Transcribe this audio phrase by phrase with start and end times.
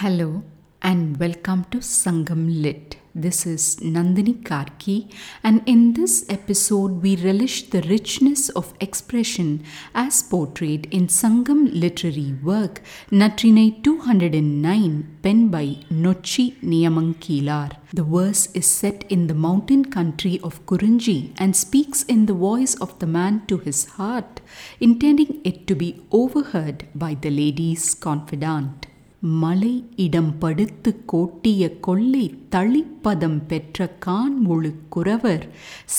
[0.00, 0.42] Hello
[0.80, 2.96] and welcome to Sangam Lit.
[3.14, 5.12] This is Nandini Karki,
[5.44, 9.62] and in this episode, we relish the richness of expression
[9.94, 17.76] as portrayed in Sangam literary work Natrinai 209, penned by Nochi Niyamankilar.
[17.92, 22.74] The verse is set in the mountain country of Kurinji and speaks in the voice
[22.76, 24.40] of the man to his heart,
[24.80, 28.86] intending it to be overheard by the lady's confidant.
[29.22, 35.48] மலை இடம் படுத்து கோட்டிய கொள்ளை தளிப்பதம் பெற்ற கான் முழு குறவர்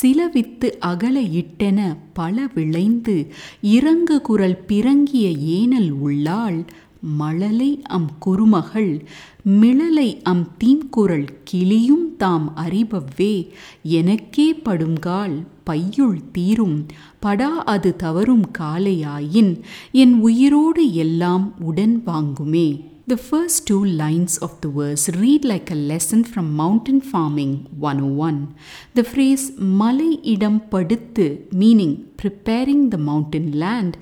[0.01, 3.31] சிலவித்து அகல இட்டென பல விளைந்து
[3.61, 6.65] இறங்கு குரல் பிறங்கிய ஏனல் உள்ளாள்
[6.99, 9.03] மழலை அம் குறுமகள்
[9.45, 13.47] மிளலை அம் தீம்குரல் கிளியும் தாம் அறிபவ்வே
[13.83, 16.85] எனக்கே படுங்கால் பையுள் தீரும்
[17.21, 22.89] படா அது தவறும் காலையாயின் என் உயிரோடு எல்லாம் உடன் வாங்குமே.
[23.11, 28.55] The first two lines of the verse read like a lesson from Mountain Farming 101.
[28.93, 33.97] The phrase Malai idam padittu, meaning preparing the mountain land,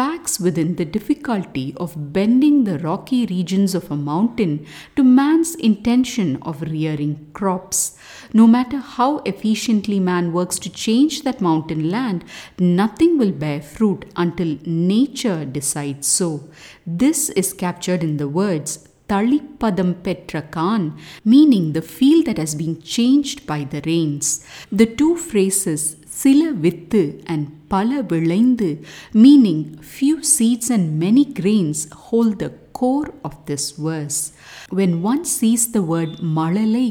[0.00, 6.38] packs within the difficulty of bending the rocky regions of a mountain to man's intention
[6.40, 7.98] of rearing crops.
[8.32, 12.24] No matter how efficiently man works to change that mountain land,
[12.58, 16.48] nothing will bear fruit until nature decides so.
[16.86, 23.46] This is captured in the words Talipadam Petrakan, meaning the field that has been changed
[23.46, 24.46] by the rains.
[24.72, 28.69] The two phrases Sila Vittu and பல விளைந்து
[29.25, 29.61] meaning
[29.95, 34.19] few seeds and many grains hold the core of this verse.
[34.77, 36.89] When one sees the word malalai,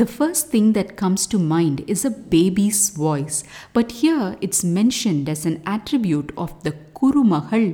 [0.00, 3.38] the first thing that comes to mind is a baby's voice,
[3.76, 7.66] but here it's mentioned as an attribute of the kurumahal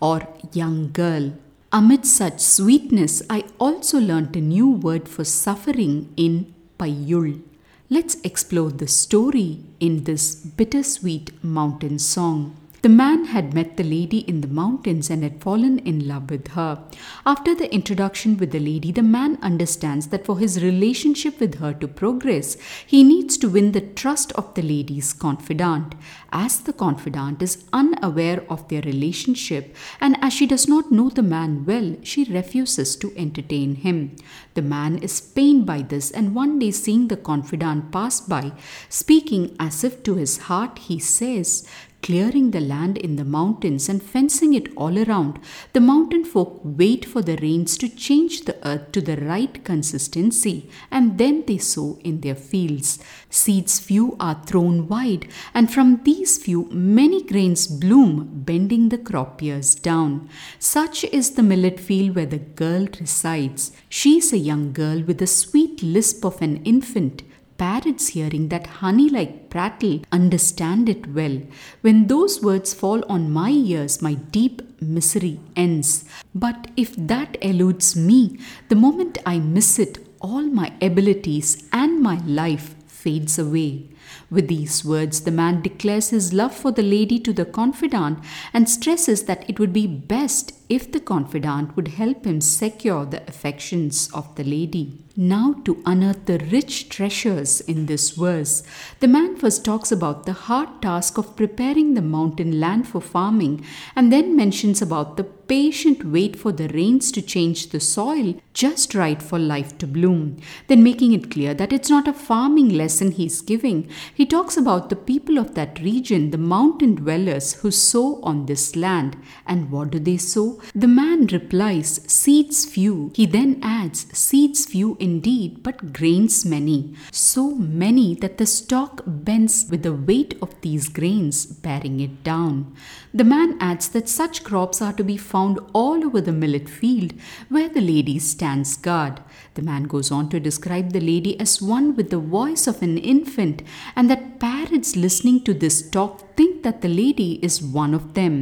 [0.00, 0.18] or
[0.52, 1.26] young girl.
[1.72, 7.42] Amid such sweetness, I also learnt a new word for suffering in Payul.
[7.87, 12.57] Let's explore the story in this bittersweet mountain song.
[12.85, 16.49] The man had met the lady in the mountains and had fallen in love with
[16.49, 16.83] her.
[17.25, 21.73] After the introduction with the lady, the man understands that for his relationship with her
[21.73, 25.95] to progress, he needs to win the trust of the lady's confidant.
[26.31, 31.23] As the confidant is unaware of their relationship and as she does not know the
[31.23, 34.15] man well, she refuses to entertain him.
[34.53, 38.51] The man is pained by this and one day seeing the confidant pass by,
[38.89, 41.67] speaking as if to his heart, he says,
[42.05, 45.39] clearing the land in the mountains and fencing it all around,
[45.73, 50.69] the mountain folk wait for the rains to change the earth to the right consistency,
[50.91, 52.99] and then they sow in their fields.
[53.31, 59.41] Seeds few are thrown wide, and from these few many grains bloom, bending the crop
[59.41, 60.29] ears down.
[60.59, 63.71] Such is the millet field where the girl resides.
[63.89, 67.23] She is a young girl with the sweet lisp of an infant
[67.57, 71.41] parrots hearing that honey like prattle understand it well.
[71.81, 76.05] When those words fall on my ears, my deep misery ends.
[76.33, 78.39] But if that eludes me,
[78.69, 83.89] the moment I miss it, all my abilities and my life fades away.
[84.29, 88.19] With these words, the man declares his love for the lady to the confidant
[88.53, 93.27] and stresses that it would be best if the confidant would help him secure the
[93.27, 95.05] affections of the lady.
[95.15, 98.63] Now, to unearth the rich treasures in this verse,
[98.99, 103.63] the man first talks about the hard task of preparing the mountain land for farming
[103.95, 108.95] and then mentions about the patient wait for the rains to change the soil just
[108.95, 110.37] right for life to bloom.
[110.67, 114.89] Then, making it clear that it's not a farming lesson he's giving, he talks about
[114.89, 119.17] the people of that region, the mountain dwellers who sow on this land.
[119.45, 120.61] And what do they sow?
[120.73, 123.11] The man replies, Seeds few.
[123.13, 126.95] He then adds, Seeds few indeed, but grains many.
[127.11, 132.73] So many that the stalk bends with the weight of these grains, bearing it down.
[133.13, 137.11] The man adds that such crops are to be found all over the millet field
[137.49, 139.21] where the lady stands guard.
[139.55, 142.97] The man goes on to describe the lady as one with the voice of an
[142.97, 143.61] infant,
[143.97, 148.35] and that parrots listening to this talk think that the lady is one of them.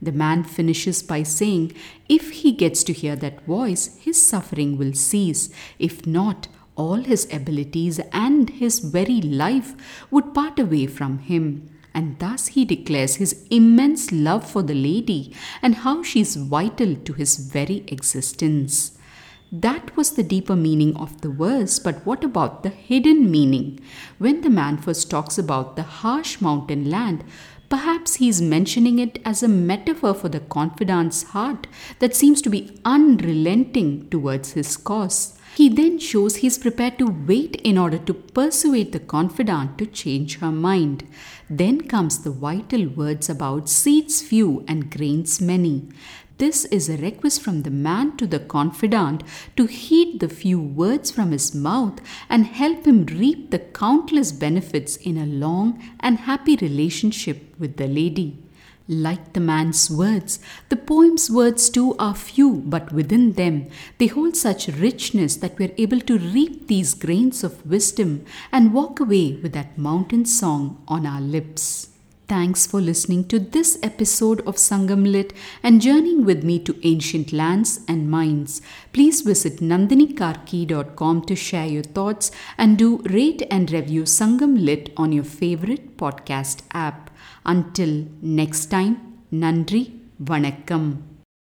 [0.00, 1.72] The man finishes by saying,
[2.08, 5.48] If he gets to hear that voice, his suffering will cease.
[5.80, 9.74] If not, all his abilities and his very life
[10.12, 11.75] would part away from him.
[11.96, 16.94] And thus he declares his immense love for the lady and how she is vital
[16.94, 18.98] to his very existence.
[19.50, 23.80] That was the deeper meaning of the verse, but what about the hidden meaning?
[24.18, 27.24] When the man first talks about the harsh mountain land,
[27.68, 31.66] Perhaps he is mentioning it as a metaphor for the confidant's heart
[31.98, 35.35] that seems to be unrelenting towards his cause.
[35.66, 39.86] He then shows he is prepared to wait in order to persuade the confidant to
[39.86, 41.02] change her mind.
[41.50, 45.88] Then comes the vital words about seeds few and grains many.
[46.38, 49.24] This is a request from the man to the confidant
[49.56, 54.94] to heed the few words from his mouth and help him reap the countless benefits
[54.94, 58.38] in a long and happy relationship with the lady.
[58.88, 60.38] Like the man's words,
[60.68, 63.66] the poem's words too are few, but within them
[63.98, 68.72] they hold such richness that we are able to reap these grains of wisdom and
[68.72, 71.95] walk away with that mountain song on our lips.
[72.28, 75.32] Thanks for listening to this episode of Sangam Lit
[75.62, 78.60] and journeying with me to ancient lands and minds.
[78.92, 85.12] Please visit nandinikarki.com to share your thoughts and do rate and review Sangam Lit on
[85.12, 87.10] your favorite podcast app.
[87.44, 91.15] Until next time, Nandri Vanakkam.